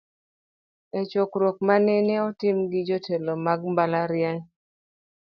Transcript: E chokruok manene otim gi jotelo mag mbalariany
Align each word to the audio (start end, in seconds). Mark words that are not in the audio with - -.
E 0.99 1.01
chokruok 1.11 1.57
manene 1.67 2.15
otim 2.27 2.57
gi 2.71 2.81
jotelo 2.87 3.33
mag 3.45 3.59
mbalariany 3.71 4.41